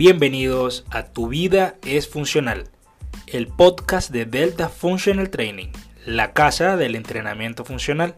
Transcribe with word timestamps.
Bienvenidos 0.00 0.86
a 0.88 1.02
Tu 1.02 1.28
vida 1.28 1.76
es 1.84 2.08
funcional, 2.08 2.64
el 3.26 3.48
podcast 3.48 4.10
de 4.10 4.24
Delta 4.24 4.70
Functional 4.70 5.28
Training, 5.28 5.72
la 6.06 6.32
casa 6.32 6.78
del 6.78 6.94
entrenamiento 6.94 7.66
funcional. 7.66 8.16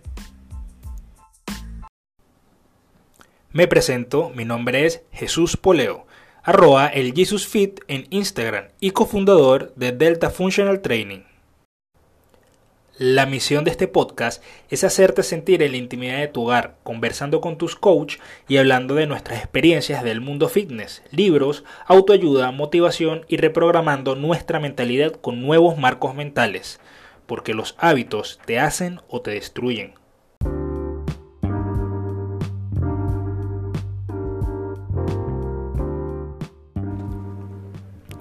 Me 3.50 3.66
presento, 3.66 4.30
mi 4.30 4.44
nombre 4.44 4.86
es 4.86 5.02
Jesús 5.10 5.56
Poleo, 5.56 6.06
arroba 6.44 6.86
el 6.86 7.14
Jesus 7.14 7.48
Fit 7.48 7.80
en 7.88 8.06
Instagram 8.10 8.66
y 8.78 8.92
cofundador 8.92 9.74
de 9.74 9.90
Delta 9.90 10.30
Functional 10.30 10.82
Training. 10.82 11.31
La 13.04 13.26
misión 13.26 13.64
de 13.64 13.72
este 13.72 13.88
podcast 13.88 14.44
es 14.70 14.84
hacerte 14.84 15.24
sentir 15.24 15.60
en 15.64 15.72
la 15.72 15.76
intimidad 15.76 16.18
de 16.18 16.28
tu 16.28 16.44
hogar, 16.44 16.76
conversando 16.84 17.40
con 17.40 17.58
tus 17.58 17.74
coaches 17.74 18.20
y 18.46 18.58
hablando 18.58 18.94
de 18.94 19.08
nuestras 19.08 19.40
experiencias 19.40 20.04
del 20.04 20.20
mundo 20.20 20.48
fitness, 20.48 21.02
libros, 21.10 21.64
autoayuda, 21.88 22.52
motivación 22.52 23.26
y 23.26 23.38
reprogramando 23.38 24.14
nuestra 24.14 24.60
mentalidad 24.60 25.10
con 25.20 25.42
nuevos 25.42 25.76
marcos 25.76 26.14
mentales, 26.14 26.78
porque 27.26 27.54
los 27.54 27.74
hábitos 27.78 28.38
te 28.46 28.60
hacen 28.60 29.00
o 29.08 29.20
te 29.20 29.32
destruyen. 29.32 29.94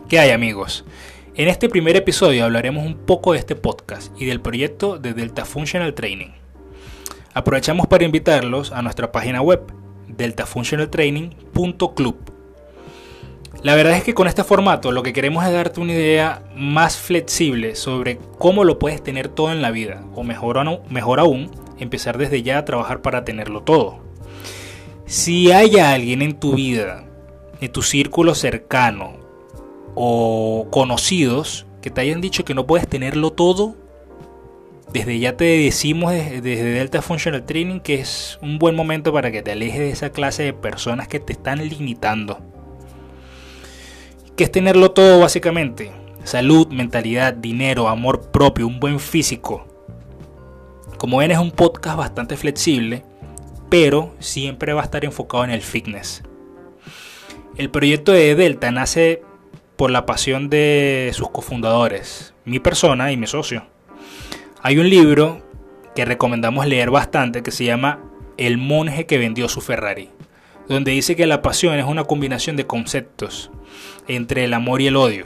¿Qué 0.10 0.18
hay 0.18 0.32
amigos? 0.32 0.86
En 1.34 1.48
este 1.48 1.70
primer 1.70 1.96
episodio 1.96 2.44
hablaremos 2.44 2.86
un 2.86 3.06
poco 3.06 3.32
de 3.32 3.40
este 3.40 3.56
podcast 3.56 4.12
y 4.20 4.26
del 4.26 4.42
proyecto 4.42 4.98
de 4.98 5.14
Delta 5.14 5.46
Functional 5.46 5.94
Training. 5.94 6.32
Aprovechamos 7.34 7.88
para 7.88 8.04
invitarlos 8.04 8.74
a 8.74 8.82
nuestra 8.82 9.14
página 9.14 9.42
web 9.42 9.62
deltafunctionaltraining.club. 10.10 12.18
La 13.64 13.76
verdad 13.76 13.96
es 13.96 14.04
que 14.04 14.14
con 14.14 14.28
este 14.28 14.44
formato 14.44 14.92
lo 14.92 15.04
que 15.04 15.14
queremos 15.14 15.46
es 15.46 15.54
darte 15.54 15.80
una 15.80 15.94
idea 15.94 16.44
más 16.54 16.98
flexible 16.98 17.76
sobre 17.76 18.20
cómo 18.38 18.66
lo 18.66 18.78
puedes 18.78 19.02
tener 19.02 19.30
todo 19.30 19.54
en 19.54 19.62
la 19.62 19.72
vida, 19.72 20.04
o 20.14 20.26
mejor, 20.26 20.58
aún, 20.58 21.50
empezar 21.80 22.18
desde 22.18 22.44
ya 22.44 22.58
a 22.58 22.66
trabajar 22.66 23.02
para 23.02 23.24
tenerlo 23.24 23.64
todo. 23.64 24.00
Si 25.06 25.54
hay 25.54 25.78
alguien 25.78 26.24
en 26.24 26.38
tu 26.38 26.56
vida, 26.56 27.06
en 27.62 27.72
tu 27.72 27.84
círculo 27.84 28.36
cercano, 28.36 29.21
o 29.96 30.68
conocidos 30.72 31.66
que 31.82 31.90
te 31.90 32.02
hayan 32.02 32.22
dicho 32.22 32.46
que 32.46 32.54
no 32.54 32.68
puedes 32.68 32.88
tenerlo 32.88 33.32
todo, 33.32 33.76
desde 34.94 35.20
ya 35.20 35.38
te 35.38 35.46
decimos 35.46 36.12
desde, 36.12 36.64
Delta 36.64 37.02
Functional 37.02 37.46
Training 37.46 37.80
que 37.80 37.96
es 37.96 38.38
un 38.42 38.60
buen 38.60 38.76
momento 38.76 39.14
para 39.14 39.32
que 39.32 39.42
te 39.42 39.52
alejes 39.52 39.80
de 39.80 39.90
esa 39.90 40.12
clase 40.12 40.44
de 40.44 40.54
personas 40.54 41.08
que 41.08 41.20
te 41.20 41.34
están 41.34 41.68
limitando. 41.68 42.40
¿Qué 44.36 44.46
es 44.46 44.52
tenerlo 44.52 44.92
todo 44.92 45.20
básicamente? 45.20 45.92
Salud, 46.24 46.68
mentalidad, 46.68 47.34
dinero, 47.34 47.88
amor 47.88 48.32
propio, 48.32 48.68
un 48.68 48.80
buen 48.80 49.00
físico. 49.00 49.66
Como 50.98 51.18
ven 51.18 51.32
es 51.32 51.40
un 51.40 51.52
podcast 51.52 51.98
bastante 51.98 52.38
flexible, 52.38 53.04
pero 53.70 54.14
siempre 54.20 54.74
va 54.74 54.82
a 54.82 54.84
estar 54.84 55.04
enfocado 55.04 55.44
en 55.44 55.52
el 55.52 55.62
fitness. 55.62 56.22
El 57.58 57.70
proyecto 57.70 58.12
de 58.12 58.36
Delta 58.36 58.72
nace 58.72 59.24
por 59.82 59.90
la 59.90 60.06
pasión 60.06 60.48
de 60.48 61.10
sus 61.12 61.32
cofundadores, 61.32 62.36
mi 62.46 62.60
persona 62.60 63.12
y 63.12 63.18
mi 63.18 63.26
socio. 63.26 63.66
Hay 64.62 64.78
un 64.78 64.88
libro 64.88 65.42
que 65.96 66.06
recomendamos 66.06 66.68
leer 66.68 66.92
bastante 66.92 67.42
que 67.42 67.50
se 67.50 67.66
llama 67.66 68.00
El 68.38 68.60
monje 68.60 69.08
que 69.08 69.18
vendió 69.18 69.50
su 69.50 69.60
Ferrari, 69.60 70.10
donde 70.70 70.92
dice 70.92 71.16
que 71.16 71.26
la 71.26 71.42
pasión 71.42 71.80
es 71.80 71.86
una 71.86 72.04
combinación 72.04 72.58
de 72.58 72.68
conceptos 72.68 73.50
entre 74.08 74.44
el 74.44 74.54
amor 74.54 74.82
y 74.82 74.86
el 74.86 74.98
odio. 74.98 75.26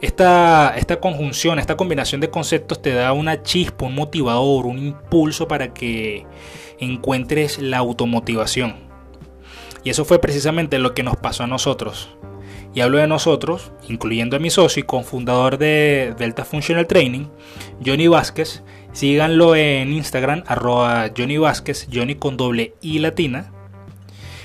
Esta, 0.00 0.74
esta 0.76 0.98
conjunción, 0.98 1.60
esta 1.60 1.76
combinación 1.76 2.20
de 2.20 2.30
conceptos 2.30 2.82
te 2.82 2.92
da 2.92 3.12
una 3.12 3.44
chispa, 3.44 3.86
un 3.86 3.94
motivador, 3.94 4.66
un 4.66 4.78
impulso 4.78 5.46
para 5.46 5.72
que 5.72 6.26
encuentres 6.80 7.60
la 7.60 7.78
automotivación. 7.78 8.74
Y 9.84 9.90
eso 9.90 10.04
fue 10.04 10.18
precisamente 10.18 10.80
lo 10.80 10.94
que 10.94 11.04
nos 11.04 11.16
pasó 11.16 11.44
a 11.44 11.46
nosotros. 11.46 12.16
Y 12.74 12.80
hablo 12.80 12.98
de 12.98 13.06
nosotros, 13.06 13.72
incluyendo 13.88 14.36
a 14.36 14.40
mi 14.40 14.48
socio 14.48 14.80
y 14.80 14.84
cofundador 14.84 15.58
de 15.58 16.14
Delta 16.16 16.44
Functional 16.44 16.86
Training, 16.86 17.26
Johnny 17.84 18.08
Vázquez. 18.08 18.62
Síganlo 18.92 19.54
en 19.56 19.92
Instagram, 19.92 20.44
arroba 20.46 21.10
Johnny 21.16 21.38
Vázquez, 21.38 21.88
Johnny 21.92 22.14
con 22.14 22.36
doble 22.36 22.74
I 22.80 22.98
latina, 22.98 23.52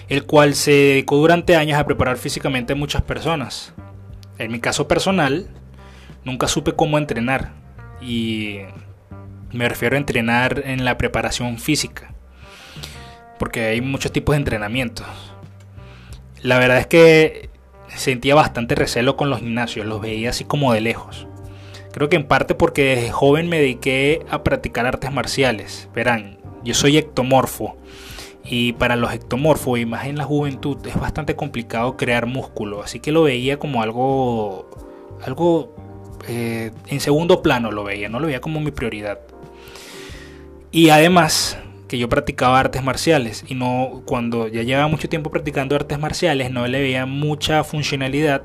el 0.09 0.25
cual 0.25 0.55
se 0.55 0.71
dedicó 0.71 1.17
durante 1.17 1.55
años 1.55 1.77
a 1.77 1.85
preparar 1.85 2.17
físicamente 2.17 2.73
a 2.73 2.75
muchas 2.75 3.01
personas. 3.01 3.73
En 4.37 4.51
mi 4.51 4.59
caso 4.59 4.87
personal, 4.87 5.47
nunca 6.23 6.47
supe 6.47 6.73
cómo 6.73 6.97
entrenar. 6.97 7.53
Y 8.01 8.59
me 9.51 9.67
refiero 9.67 9.95
a 9.95 9.99
entrenar 9.99 10.63
en 10.66 10.85
la 10.85 10.97
preparación 10.97 11.57
física. 11.57 12.13
Porque 13.39 13.66
hay 13.66 13.81
muchos 13.81 14.11
tipos 14.11 14.33
de 14.33 14.37
entrenamientos. 14.37 15.05
La 16.41 16.59
verdad 16.59 16.79
es 16.79 16.87
que 16.87 17.49
sentía 17.95 18.35
bastante 18.35 18.75
recelo 18.75 19.17
con 19.17 19.29
los 19.29 19.39
gimnasios, 19.39 19.85
los 19.85 20.01
veía 20.01 20.29
así 20.29 20.43
como 20.43 20.73
de 20.73 20.81
lejos. 20.81 21.27
Creo 21.91 22.09
que 22.09 22.15
en 22.15 22.27
parte 22.27 22.53
porque 22.53 22.95
desde 22.95 23.11
joven 23.11 23.49
me 23.49 23.59
dediqué 23.59 24.23
a 24.29 24.43
practicar 24.43 24.85
artes 24.85 25.11
marciales. 25.11 25.89
Verán, 25.95 26.37
yo 26.63 26.73
soy 26.73 26.97
ectomorfo. 26.97 27.75
Y 28.43 28.73
para 28.73 28.95
los 28.95 29.11
ectomorfos, 29.13 29.79
y 29.79 29.85
más 29.85 30.05
en 30.05 30.17
la 30.17 30.23
juventud, 30.23 30.77
es 30.85 30.99
bastante 30.99 31.35
complicado 31.35 31.97
crear 31.97 32.27
músculo. 32.27 32.83
Así 32.83 32.99
que 32.99 33.11
lo 33.11 33.23
veía 33.23 33.57
como 33.57 33.81
algo. 33.81 34.69
algo 35.25 35.75
eh, 36.27 36.71
en 36.87 36.99
segundo 36.99 37.41
plano 37.41 37.71
lo 37.71 37.83
veía, 37.83 38.09
no 38.09 38.19
lo 38.19 38.27
veía 38.27 38.41
como 38.41 38.59
mi 38.59 38.71
prioridad. 38.71 39.19
Y 40.71 40.89
además, 40.89 41.57
que 41.87 41.97
yo 41.97 42.09
practicaba 42.09 42.59
artes 42.59 42.83
marciales 42.83 43.45
y 43.47 43.55
no 43.55 44.03
cuando 44.05 44.47
ya 44.47 44.63
llevaba 44.63 44.87
mucho 44.87 45.09
tiempo 45.09 45.31
practicando 45.31 45.75
artes 45.75 45.97
marciales 45.99 46.51
no 46.51 46.67
le 46.67 46.81
veía 46.81 47.05
mucha 47.05 47.63
funcionalidad 47.63 48.43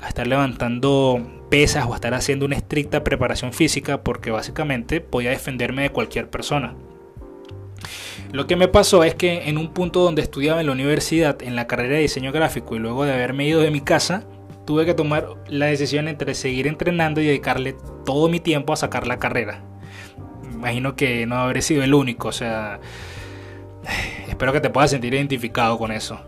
a 0.00 0.08
estar 0.08 0.26
levantando 0.26 1.20
pesas 1.50 1.86
o 1.86 1.92
a 1.92 1.96
estar 1.96 2.14
haciendo 2.14 2.46
una 2.46 2.56
estricta 2.56 3.04
preparación 3.04 3.52
física 3.52 4.02
porque 4.02 4.30
básicamente 4.30 5.00
podía 5.00 5.30
defenderme 5.30 5.82
de 5.82 5.90
cualquier 5.90 6.30
persona. 6.30 6.74
Lo 8.32 8.46
que 8.46 8.56
me 8.56 8.68
pasó 8.68 9.04
es 9.04 9.14
que 9.14 9.48
en 9.48 9.58
un 9.58 9.72
punto 9.72 10.00
donde 10.00 10.22
estudiaba 10.22 10.60
en 10.60 10.66
la 10.66 10.72
universidad 10.72 11.40
en 11.42 11.56
la 11.56 11.66
carrera 11.66 11.94
de 11.94 12.02
diseño 12.02 12.32
gráfico 12.32 12.74
y 12.74 12.78
luego 12.78 13.04
de 13.04 13.12
haberme 13.12 13.46
ido 13.46 13.60
de 13.60 13.70
mi 13.70 13.80
casa, 13.80 14.24
tuve 14.66 14.86
que 14.86 14.94
tomar 14.94 15.28
la 15.48 15.66
decisión 15.66 16.08
entre 16.08 16.34
seguir 16.34 16.66
entrenando 16.66 17.20
y 17.20 17.26
dedicarle 17.26 17.76
todo 18.04 18.28
mi 18.28 18.40
tiempo 18.40 18.72
a 18.72 18.76
sacar 18.76 19.06
la 19.06 19.18
carrera 19.18 19.62
imagino 20.54 20.96
que 20.96 21.26
no 21.26 21.36
habré 21.36 21.62
sido 21.62 21.82
el 21.82 21.94
único, 21.94 22.28
o 22.28 22.32
sea, 22.32 22.80
espero 24.28 24.52
que 24.52 24.60
te 24.60 24.70
puedas 24.70 24.90
sentir 24.90 25.14
identificado 25.14 25.78
con 25.78 25.92
eso. 25.92 26.20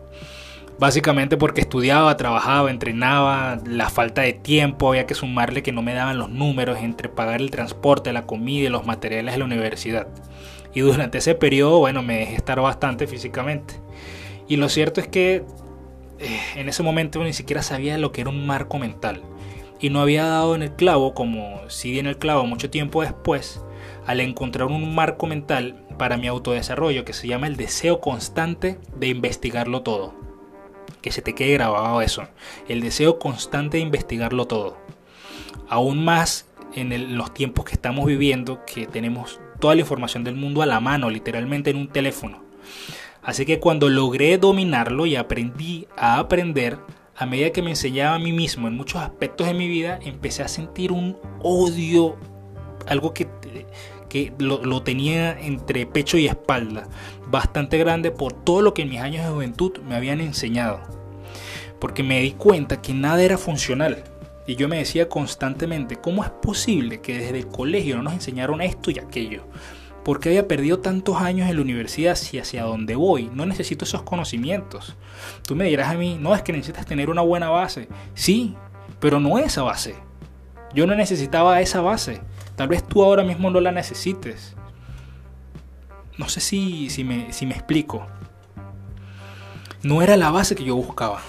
Básicamente 0.79 1.39
porque 1.39 1.63
estudiaba, 1.63 2.19
trabajaba, 2.19 2.71
entrenaba, 2.71 3.59
la 3.65 3.89
falta 3.89 4.23
de 4.23 4.35
tiempo, 4.35 4.91
había 4.91 5.07
que 5.07 5.15
sumarle 5.15 5.63
que 5.63 5.73
no 5.73 5.81
me 5.81 5.95
daban 5.95 6.19
los 6.19 6.29
números 6.29 6.79
entre 6.83 7.09
pagar 7.09 7.41
el 7.41 7.51
transporte, 7.51 8.13
la 8.13 8.27
comida 8.27 8.67
y 8.67 8.69
los 8.69 8.87
materiales 8.87 9.35
de 9.35 9.39
la 9.39 9.47
universidad. 9.47 10.07
Y 10.75 10.81
durante 10.81 11.19
ese 11.19 11.35
periodo, 11.35 11.79
bueno, 11.79 12.03
me 12.03 12.19
dejé 12.19 12.35
estar 12.35 12.61
bastante 12.61 13.07
físicamente. 13.07 13.81
Y 14.49 14.57
lo 14.57 14.69
cierto 14.69 15.01
es 15.01 15.09
que 15.09 15.45
eh, 16.19 16.41
en 16.57 16.69
ese 16.69 16.83
momento 16.83 17.25
ni 17.25 17.33
siquiera 17.33 17.63
sabía 17.63 17.97
lo 17.97 18.13
que 18.13 18.21
era 18.21 18.29
un 18.29 18.47
marco 18.47 18.79
mental. 18.79 19.23
Y 19.81 19.89
no 19.89 20.01
había 20.01 20.27
dado 20.27 20.55
en 20.55 20.63
el 20.63 20.73
clavo 20.73 21.15
como 21.15 21.61
si 21.69 21.93
di 21.93 22.01
en 22.01 22.07
el 22.07 22.19
clavo 22.19 22.45
mucho 22.45 22.69
tiempo 22.69 23.01
después 23.01 23.63
al 24.07 24.21
encontrar 24.21 24.69
un 24.69 24.95
marco 24.95 25.27
mental 25.27 25.85
para 25.99 26.17
mi 26.17 26.29
autodesarrollo 26.29 27.05
que 27.05 27.13
se 27.13 27.27
llama 27.27 27.47
el 27.47 27.57
deseo 27.57 28.01
constante 28.01 28.79
de 28.97 29.09
investigarlo 29.09 29.83
todo. 29.83 30.15
Que 31.03 31.11
se 31.11 31.23
te 31.23 31.35
quede 31.35 31.55
grabado 31.55 32.01
eso. 32.03 32.29
El 32.69 32.81
deseo 32.81 33.19
constante 33.19 33.79
de 33.79 33.83
investigarlo 33.83 34.47
todo. 34.47 34.77
Aún 35.69 36.05
más 36.05 36.47
en 36.75 37.17
los 37.17 37.33
tiempos 37.35 37.65
que 37.65 37.75
estamos 37.75 38.07
viviendo, 38.07 38.65
que 38.65 38.87
tenemos 38.87 39.41
toda 39.61 39.75
la 39.75 39.81
información 39.81 40.25
del 40.25 40.37
mundo 40.37 40.63
a 40.63 40.67
la 40.67 40.81
mano, 40.81 41.11
literalmente 41.11 41.71
en 41.71 41.77
un 41.77 41.89
teléfono. 41.89 42.43
Así 43.23 43.45
que 43.45 43.59
cuando 43.59 43.89
logré 43.89 44.39
dominarlo 44.39 45.07
y 45.07 45.17
aprendí 45.17 45.89
a 45.97 46.19
aprender, 46.19 46.79
a 47.17 47.27
medida 47.27 47.51
que 47.51 47.63
me 47.63 47.71
enseñaba 47.71 48.15
a 48.15 48.19
mí 48.19 48.33
mismo 48.33 48.69
en 48.69 48.77
muchos 48.77 49.01
aspectos 49.01 49.47
de 49.47 49.55
mi 49.55 49.67
vida, 49.67 49.99
empecé 50.03 50.43
a 50.43 50.49
sentir 50.49 50.93
un 50.93 51.17
odio, 51.43 52.17
algo 52.87 53.15
que 53.15 53.27
que 54.17 54.33
lo, 54.39 54.83
tenía 54.83 55.39
entre 55.39 55.85
pecho 55.85 56.17
y 56.17 56.27
espalda, 56.27 56.89
bastante 57.29 57.77
grande 57.77 58.11
por 58.11 58.33
todo 58.33 58.63
lo 58.63 58.73
que 58.73 58.83
en 58.83 58.89
mis 58.89 59.01
años 59.01 59.27
de 59.27 59.31
juventud 59.31 59.79
me 59.87 59.95
habían 59.95 60.23
enseñado. 60.23 60.81
Porque 61.79 62.03
me 62.03 62.21
di 62.21 62.33
cuenta 62.33 62.81
que 62.81 62.95
nada 62.95 63.23
era 63.23 63.37
funcional. 63.37 64.05
Y 64.47 64.57
yo 64.57 64.69
me 64.69 64.79
decía 64.79 65.11
constantemente, 65.11 65.97
¿cómo 65.97 66.25
es 66.25 66.31
posible 66.31 67.03
que 67.03 67.19
desde 67.19 67.39
el 67.39 67.49
colegio 67.49 67.97
no 67.97 68.05
nos 68.05 68.15
enseñaron 68.15 68.63
esto 68.63 68.91
y 68.91 68.99
aquello? 68.99 69.43
¿Por 70.03 70.21
qué 70.21 70.31
había 70.31 70.49
perdido 70.49 70.79
tantos 70.79 71.21
años 71.21 71.51
en 71.51 71.57
la 71.57 71.63
universidad 71.63 72.15
si 72.15 72.39
hacia 72.39 72.63
dónde 72.63 72.95
voy? 72.95 73.29
No 73.35 73.45
necesito 73.45 73.85
esos 73.85 74.03
conocimientos. 74.03 74.97
Tú 75.47 75.57
me 75.57 75.67
dirás 75.67 75.91
a 75.91 75.99
mí, 75.99 76.17
no, 76.19 76.35
es 76.35 76.43
que 76.43 76.53
necesitas 76.53 76.87
tener 76.87 77.11
una 77.11 77.23
buena 77.23 77.51
base. 77.51 77.89
Sí, 78.15 78.55
pero 78.99 79.21
no 79.21 79.37
esa 79.39 79.63
base. 79.63 79.97
Yo 80.75 80.87
no 80.87 80.95
necesitaba 80.95 81.61
esa 81.61 81.83
base. 81.83 82.23
Tal 82.57 82.69
vez 82.69 82.87
tú 82.87 83.05
ahora 83.05 83.23
mismo 83.23 83.51
no 83.51 83.61
la 83.61 83.71
necesites. 83.71 84.57
No 86.19 86.29
sé 86.29 86.41
si, 86.41 86.89
si, 86.91 87.05
me, 87.05 87.33
si 87.33 87.47
me 87.47 87.53
explico. 87.55 88.07
No 89.83 90.03
era 90.03 90.17
la 90.17 90.31
base 90.31 90.57
que 90.57 90.65
yo 90.65 90.75
buscaba. 90.75 91.21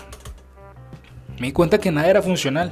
Me 1.39 1.47
di 1.47 1.53
cuenta 1.53 1.77
que 1.77 1.91
nada 1.91 2.09
era 2.09 2.21
funcional. 2.21 2.71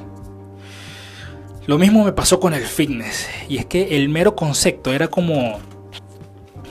Lo 1.67 1.77
mismo 1.77 2.05
me 2.05 2.13
pasó 2.13 2.39
con 2.39 2.53
el 2.53 2.63
fitness. 2.63 3.27
Y 3.49 3.57
es 3.57 3.65
que 3.65 3.97
el 3.97 4.07
mero 4.07 4.35
concepto 4.35 4.93
era 4.93 5.07
como 5.07 5.59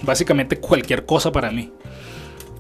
básicamente 0.03 0.59
cualquier 0.59 1.05
cosa 1.05 1.31
para 1.33 1.51
mí. 1.51 1.73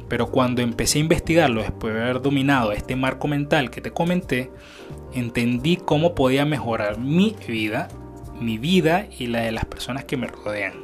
Pero 0.09 0.31
cuando 0.31 0.61
empecé 0.61 0.99
a 0.99 1.03
investigarlo, 1.03 1.63
después 1.63 1.95
de 1.95 2.03
haber 2.03 2.21
dominado 2.21 2.73
este 2.73 2.95
marco 2.95 3.27
mental 3.27 3.71
que 3.71 3.81
te 3.81 3.91
comenté, 3.91 4.51
entendí 5.15 5.77
cómo 5.77 6.15
podía 6.15 6.45
mejorar 6.45 6.99
mi 6.99 7.35
vida, 7.49 7.89
mi 8.45 8.59
vida 8.59 9.07
y 9.19 9.27
la 9.27 9.41
de 9.41 9.53
las 9.53 9.65
personas 9.65 10.05
que 10.05 10.17
me 10.17 10.27
rodean. 10.27 10.75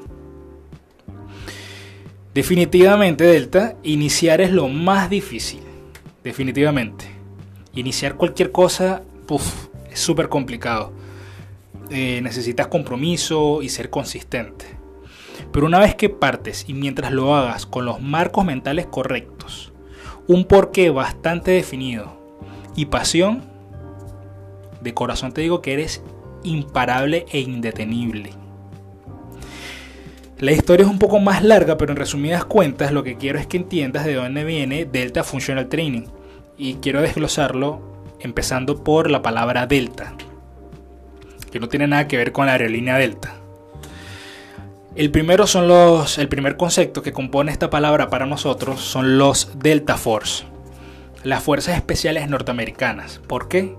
Definitivamente, 2.35 3.25
Delta, 3.25 3.77
iniciar 3.83 4.41
es 4.41 4.53
lo 4.53 4.69
más 4.69 5.11
difícil. 5.11 5.61
Definitivamente. 6.23 7.07
Iniciar 7.75 8.17
cualquier 8.17 8.53
cosa, 8.53 9.03
es 9.91 10.01
súper 10.01 10.29
complicado. 10.29 10.93
Eh, 11.91 12.21
necesitas 12.23 12.69
compromiso 12.69 13.63
y 13.63 13.69
ser 13.69 13.91
consistente. 13.91 14.67
Pero 15.53 15.67
una 15.67 15.81
vez 15.81 15.97
que 15.97 16.09
partes 16.09 16.65
y 16.69 16.75
mientras 16.75 17.11
lo 17.11 17.35
hagas 17.35 17.67
con 17.67 17.85
los 17.85 18.01
marcos 18.01 18.45
mentales 18.45 18.87
correctos, 18.87 19.73
un 20.29 20.45
porqué 20.45 20.91
bastante 20.91 21.51
definido 21.51 22.17
y 22.77 22.87
pasión, 22.87 23.43
de 24.81 24.95
corazón 24.95 25.33
te 25.33 25.41
digo 25.41 25.61
que 25.61 25.73
eres 25.73 26.03
imparable 26.43 27.27
e 27.31 27.41
indetenible. 27.41 28.31
La 30.41 30.53
historia 30.53 30.85
es 30.85 30.91
un 30.91 30.99
poco 30.99 31.21
más 31.21 31.45
larga, 31.45 31.77
pero 31.77 31.93
en 31.93 31.99
resumidas 31.99 32.47
cuentas 32.47 32.93
lo 32.93 33.03
que 33.03 33.19
quiero 33.19 33.39
es 33.39 33.47
que 33.47 33.59
entiendas 33.59 34.07
de 34.07 34.15
dónde 34.15 34.45
viene 34.45 34.87
Delta 34.87 35.23
Functional 35.23 35.69
Training. 35.69 36.07
Y 36.57 36.77
quiero 36.77 37.03
desglosarlo 37.03 37.83
empezando 38.21 38.83
por 38.83 39.11
la 39.11 39.21
palabra 39.21 39.67
Delta, 39.67 40.15
que 41.51 41.61
no 41.61 41.69
tiene 41.69 41.87
nada 41.87 42.09
que 42.09 42.17
ver 42.17 42.33
con 42.33 42.47
la 42.47 42.53
aerolínea 42.53 42.97
Delta. 42.97 43.35
El 44.97 45.11
primero 45.11 45.47
son 45.47 45.69
los, 45.69 46.19
el 46.19 46.29
primer 46.29 46.57
concepto 46.57 47.03
que 47.03 47.13
compone 47.13 47.53
esta 47.53 47.71
palabra 47.71 48.09
para 48.09 48.27
nosotros 48.27 48.81
son 48.81 49.19
los 49.19 49.59
Delta 49.59 49.97
Force, 49.97 50.45
las 51.23 51.43
fuerzas 51.43 51.77
especiales 51.77 52.29
norteamericanas. 52.29 53.21
¿Por 53.27 53.49
qué? 53.49 53.77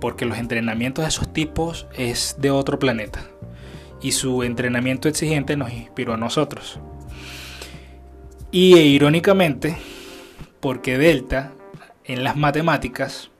Porque 0.00 0.24
los 0.24 0.38
entrenamientos 0.38 1.04
de 1.04 1.08
esos 1.08 1.32
tipos 1.32 1.86
es 1.96 2.36
de 2.38 2.50
otro 2.50 2.78
planeta 2.78 3.20
y 4.00 4.12
su 4.12 4.42
entrenamiento 4.42 5.08
exigente 5.08 5.56
nos 5.56 5.72
inspiró 5.72 6.14
a 6.14 6.16
nosotros. 6.16 6.78
Y 8.50 8.76
irónicamente, 8.76 9.76
porque 10.60 10.98
delta 10.98 11.52
en 12.04 12.24
las 12.24 12.36
matemáticas 12.36 13.30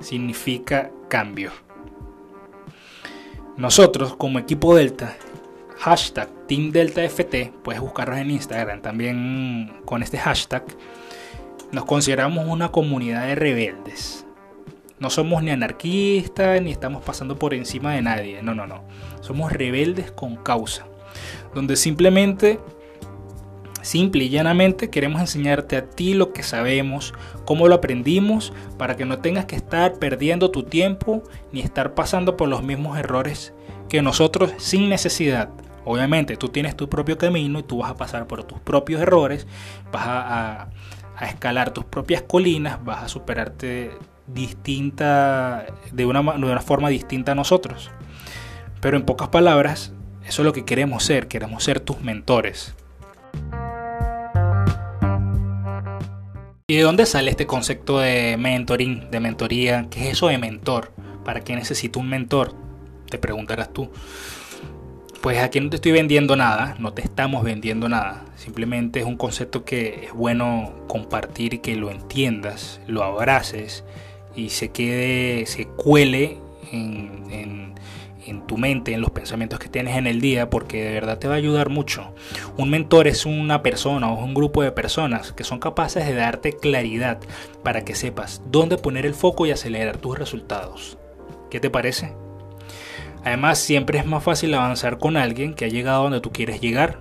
significa 0.00 0.90
cambio. 1.08 1.50
Nosotros 3.56 4.16
como 4.16 4.38
equipo 4.38 4.74
delta, 4.76 5.16
hashtag 5.78 6.28
Team 6.46 6.72
puedes 7.62 7.80
buscarnos 7.80 8.18
en 8.18 8.30
Instagram 8.30 8.80
también 8.80 9.80
con 9.84 10.02
este 10.02 10.16
hashtag, 10.16 10.64
nos 11.72 11.84
consideramos 11.84 12.46
una 12.46 12.70
comunidad 12.70 13.26
de 13.26 13.34
rebeldes 13.34 14.24
no 15.00 15.10
somos 15.10 15.42
ni 15.42 15.50
anarquistas 15.50 16.60
ni 16.60 16.70
estamos 16.72 17.02
pasando 17.02 17.38
por 17.38 17.54
encima 17.54 17.92
de 17.94 18.02
nadie. 18.02 18.42
No, 18.42 18.54
no, 18.54 18.66
no. 18.66 18.82
Somos 19.20 19.52
rebeldes 19.52 20.10
con 20.10 20.36
causa. 20.36 20.86
Donde 21.54 21.76
simplemente, 21.76 22.58
simple 23.82 24.24
y 24.24 24.28
llanamente, 24.28 24.90
queremos 24.90 25.20
enseñarte 25.20 25.76
a 25.76 25.88
ti 25.88 26.14
lo 26.14 26.32
que 26.32 26.42
sabemos, 26.42 27.14
cómo 27.44 27.68
lo 27.68 27.76
aprendimos, 27.76 28.52
para 28.76 28.96
que 28.96 29.04
no 29.04 29.18
tengas 29.18 29.46
que 29.46 29.56
estar 29.56 29.94
perdiendo 29.94 30.50
tu 30.50 30.64
tiempo 30.64 31.22
ni 31.52 31.60
estar 31.60 31.94
pasando 31.94 32.36
por 32.36 32.48
los 32.48 32.62
mismos 32.62 32.98
errores 32.98 33.52
que 33.88 34.02
nosotros 34.02 34.52
sin 34.58 34.88
necesidad. 34.88 35.50
Obviamente 35.84 36.36
tú 36.36 36.48
tienes 36.48 36.76
tu 36.76 36.88
propio 36.88 37.16
camino 37.16 37.60
y 37.60 37.62
tú 37.62 37.78
vas 37.78 37.92
a 37.92 37.96
pasar 37.96 38.26
por 38.26 38.44
tus 38.44 38.60
propios 38.60 39.00
errores, 39.00 39.46
vas 39.90 40.06
a, 40.06 40.68
a 41.16 41.26
escalar 41.26 41.70
tus 41.70 41.84
propias 41.84 42.22
colinas, 42.22 42.84
vas 42.84 43.04
a 43.04 43.08
superarte 43.08 43.92
distinta, 44.32 45.66
de 45.92 46.06
una, 46.06 46.22
de 46.22 46.38
una 46.38 46.60
forma 46.60 46.88
distinta 46.88 47.32
a 47.32 47.34
nosotros. 47.34 47.90
Pero 48.80 48.96
en 48.96 49.04
pocas 49.04 49.28
palabras, 49.28 49.92
eso 50.26 50.42
es 50.42 50.46
lo 50.46 50.52
que 50.52 50.64
queremos 50.64 51.04
ser, 51.04 51.28
queremos 51.28 51.64
ser 51.64 51.80
tus 51.80 52.00
mentores. 52.00 52.74
¿Y 56.70 56.76
de 56.76 56.82
dónde 56.82 57.06
sale 57.06 57.30
este 57.30 57.46
concepto 57.46 57.98
de 57.98 58.36
mentoring, 58.38 59.10
de 59.10 59.20
mentoría? 59.20 59.86
¿Qué 59.90 60.02
es 60.02 60.12
eso 60.12 60.28
de 60.28 60.36
mentor? 60.36 60.92
¿Para 61.24 61.40
qué 61.40 61.56
necesito 61.56 61.98
un 61.98 62.10
mentor? 62.10 62.54
Te 63.08 63.18
preguntarás 63.18 63.72
tú. 63.72 63.90
Pues 65.22 65.38
aquí 65.38 65.60
no 65.60 65.70
te 65.70 65.76
estoy 65.76 65.92
vendiendo 65.92 66.36
nada, 66.36 66.76
no 66.78 66.92
te 66.92 67.00
estamos 67.00 67.42
vendiendo 67.42 67.88
nada. 67.88 68.26
Simplemente 68.36 69.00
es 69.00 69.06
un 69.06 69.16
concepto 69.16 69.64
que 69.64 70.04
es 70.04 70.12
bueno 70.12 70.84
compartir 70.86 71.54
y 71.54 71.58
que 71.58 71.74
lo 71.74 71.90
entiendas, 71.90 72.80
lo 72.86 73.02
abraces 73.02 73.82
y 74.38 74.50
se 74.50 74.68
quede, 74.70 75.46
se 75.46 75.66
cuele 75.66 76.38
en, 76.70 77.74
en, 78.24 78.46
tu 78.46 78.56
mente, 78.56 78.92
en 78.92 79.00
los 79.00 79.10
pensamientos 79.10 79.58
que 79.58 79.68
tienes 79.68 79.96
en 79.96 80.06
el 80.06 80.20
día, 80.20 80.48
porque 80.48 80.82
de 80.84 80.92
verdad 80.92 81.18
te 81.18 81.28
va 81.28 81.34
a 81.34 81.38
ayudar 81.38 81.70
mucho. 81.70 82.14
Un 82.56 82.70
mentor 82.70 83.08
es 83.08 83.26
una 83.26 83.62
persona 83.62 84.10
o 84.10 84.24
un 84.24 84.32
grupo 84.32 84.62
de 84.62 84.70
personas 84.70 85.32
que 85.32 85.44
son 85.44 85.58
capaces 85.58 86.06
de 86.06 86.14
darte 86.14 86.54
claridad 86.54 87.18
para 87.62 87.84
que 87.84 87.94
sepas 87.94 88.40
dónde 88.50 88.78
poner 88.78 89.06
el 89.06 89.14
foco 89.14 89.44
y 89.44 89.50
acelerar 89.50 89.98
tus 89.98 90.18
resultados. 90.18 90.98
¿Qué 91.50 91.58
te 91.58 91.68
parece? 91.68 92.14
Además, 93.24 93.58
siempre 93.58 93.98
es 93.98 94.06
más 94.06 94.22
fácil 94.22 94.54
avanzar 94.54 94.98
con 94.98 95.16
alguien 95.16 95.54
que 95.54 95.64
ha 95.64 95.68
llegado 95.68 96.04
donde 96.04 96.20
tú 96.20 96.32
quieres 96.32 96.60
llegar. 96.60 97.00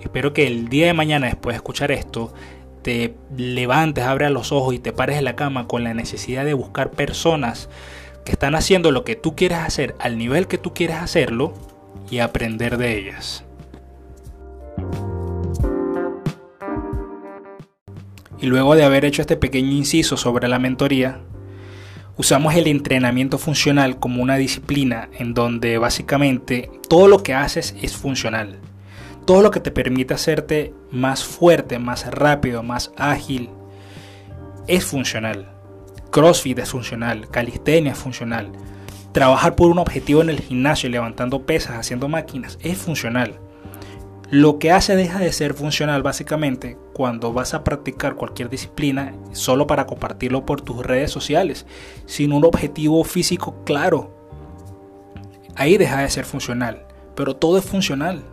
Espero 0.00 0.32
que 0.32 0.46
el 0.46 0.68
día 0.68 0.86
de 0.86 0.92
mañana, 0.92 1.26
después 1.26 1.54
de 1.54 1.58
escuchar 1.58 1.90
esto, 1.90 2.32
te 2.82 3.14
levantes, 3.36 4.04
abras 4.04 4.30
los 4.30 4.52
ojos 4.52 4.74
y 4.74 4.78
te 4.78 4.92
pares 4.92 5.18
en 5.18 5.24
la 5.24 5.36
cama 5.36 5.66
con 5.66 5.84
la 5.84 5.94
necesidad 5.94 6.44
de 6.44 6.54
buscar 6.54 6.90
personas 6.90 7.68
que 8.24 8.32
están 8.32 8.54
haciendo 8.54 8.90
lo 8.90 9.04
que 9.04 9.16
tú 9.16 9.34
quieres 9.34 9.58
hacer 9.58 9.94
al 9.98 10.18
nivel 10.18 10.46
que 10.46 10.58
tú 10.58 10.74
quieres 10.74 10.96
hacerlo 10.96 11.54
y 12.10 12.18
aprender 12.18 12.76
de 12.76 12.98
ellas. 12.98 13.44
Y 18.40 18.46
luego 18.46 18.76
de 18.76 18.84
haber 18.84 19.04
hecho 19.04 19.22
este 19.22 19.36
pequeño 19.36 19.72
inciso 19.72 20.16
sobre 20.16 20.46
la 20.46 20.58
mentoría, 20.58 21.20
usamos 22.16 22.54
el 22.54 22.68
entrenamiento 22.68 23.38
funcional 23.38 23.98
como 23.98 24.22
una 24.22 24.36
disciplina 24.36 25.08
en 25.18 25.34
donde 25.34 25.78
básicamente 25.78 26.70
todo 26.88 27.08
lo 27.08 27.22
que 27.22 27.34
haces 27.34 27.74
es 27.82 27.96
funcional 27.96 28.60
todo 29.28 29.42
lo 29.42 29.50
que 29.50 29.60
te 29.60 29.70
permite 29.70 30.14
hacerte 30.14 30.72
más 30.90 31.22
fuerte, 31.22 31.78
más 31.78 32.10
rápido, 32.10 32.62
más 32.62 32.92
ágil, 32.96 33.50
es 34.66 34.86
funcional. 34.86 35.52
CrossFit 36.10 36.58
es 36.60 36.70
funcional, 36.70 37.28
calistenia 37.28 37.92
es 37.92 37.98
funcional. 37.98 38.50
Trabajar 39.12 39.54
por 39.54 39.70
un 39.70 39.80
objetivo 39.80 40.22
en 40.22 40.30
el 40.30 40.40
gimnasio, 40.40 40.88
levantando 40.88 41.44
pesas, 41.44 41.76
haciendo 41.76 42.08
máquinas, 42.08 42.58
es 42.62 42.78
funcional. 42.78 43.38
Lo 44.30 44.58
que 44.58 44.72
hace 44.72 44.96
deja 44.96 45.18
de 45.18 45.30
ser 45.30 45.52
funcional 45.52 46.02
básicamente 46.02 46.78
cuando 46.94 47.30
vas 47.34 47.52
a 47.52 47.64
practicar 47.64 48.14
cualquier 48.14 48.48
disciplina 48.48 49.12
solo 49.32 49.66
para 49.66 49.84
compartirlo 49.84 50.46
por 50.46 50.62
tus 50.62 50.78
redes 50.86 51.10
sociales, 51.10 51.66
sin 52.06 52.32
un 52.32 52.46
objetivo 52.46 53.04
físico 53.04 53.62
claro. 53.66 54.10
Ahí 55.54 55.76
deja 55.76 56.00
de 56.00 56.08
ser 56.08 56.24
funcional, 56.24 56.86
pero 57.14 57.36
todo 57.36 57.58
es 57.58 57.66
funcional. 57.66 58.24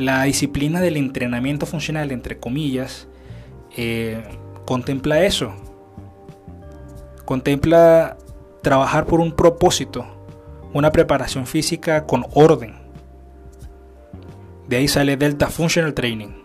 La 0.00 0.22
disciplina 0.22 0.80
del 0.80 0.96
entrenamiento 0.96 1.66
funcional, 1.66 2.10
entre 2.10 2.38
comillas, 2.38 3.06
eh, 3.76 4.22
contempla 4.64 5.26
eso. 5.26 5.52
Contempla 7.26 8.16
trabajar 8.62 9.04
por 9.04 9.20
un 9.20 9.32
propósito, 9.32 10.06
una 10.72 10.90
preparación 10.90 11.46
física 11.46 12.06
con 12.06 12.24
orden. 12.32 12.76
De 14.68 14.78
ahí 14.78 14.88
sale 14.88 15.18
Delta 15.18 15.48
Functional 15.48 15.92
Training. 15.92 16.39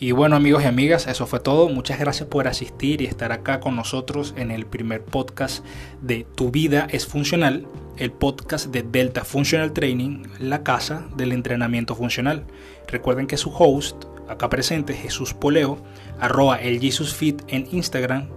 Y 0.00 0.12
bueno 0.12 0.36
amigos 0.36 0.62
y 0.62 0.66
amigas, 0.66 1.08
eso 1.08 1.26
fue 1.26 1.40
todo. 1.40 1.68
Muchas 1.68 1.98
gracias 1.98 2.28
por 2.28 2.46
asistir 2.46 3.02
y 3.02 3.06
estar 3.06 3.32
acá 3.32 3.58
con 3.58 3.74
nosotros 3.74 4.32
en 4.36 4.52
el 4.52 4.64
primer 4.64 5.02
podcast 5.02 5.64
de 6.00 6.24
Tu 6.36 6.52
vida 6.52 6.86
es 6.88 7.04
funcional, 7.04 7.66
el 7.96 8.12
podcast 8.12 8.66
de 8.66 8.84
Delta 8.84 9.24
Functional 9.24 9.72
Training, 9.72 10.22
la 10.38 10.62
casa 10.62 11.08
del 11.16 11.32
entrenamiento 11.32 11.96
funcional. 11.96 12.44
Recuerden 12.86 13.26
que 13.26 13.36
su 13.36 13.50
host, 13.50 14.04
acá 14.28 14.48
presente, 14.48 14.94
Jesús 14.94 15.34
Poleo, 15.34 15.78
arroba 16.20 16.62
el 16.62 16.78
Jesus 16.78 17.12
Fit 17.12 17.42
en 17.48 17.66
Instagram, 17.72 18.28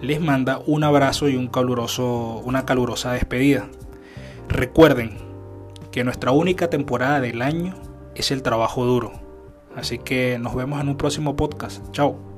les 0.00 0.22
manda 0.22 0.62
un 0.64 0.84
abrazo 0.84 1.28
y 1.28 1.36
un 1.36 1.48
caluroso, 1.48 2.40
una 2.46 2.64
calurosa 2.64 3.12
despedida. 3.12 3.68
Recuerden 4.48 5.18
que 5.90 6.02
nuestra 6.02 6.30
única 6.30 6.70
temporada 6.70 7.20
del 7.20 7.42
año 7.42 7.74
es 8.14 8.30
el 8.30 8.40
trabajo 8.40 8.86
duro 8.86 9.31
Así 9.76 9.98
que 9.98 10.38
nos 10.38 10.54
vemos 10.54 10.80
en 10.80 10.88
un 10.88 10.96
próximo 10.96 11.36
podcast. 11.36 11.82
Chao. 11.92 12.31